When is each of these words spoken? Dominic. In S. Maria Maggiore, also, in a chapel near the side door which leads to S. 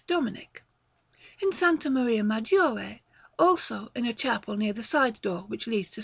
Dominic. 0.07 0.63
In 1.43 1.49
S. 1.49 1.61
Maria 1.85 2.23
Maggiore, 2.23 3.03
also, 3.37 3.91
in 3.95 4.03
a 4.07 4.13
chapel 4.13 4.57
near 4.57 4.73
the 4.73 4.81
side 4.81 5.21
door 5.21 5.41
which 5.41 5.67
leads 5.67 5.91
to 5.91 5.99
S. 5.99 5.99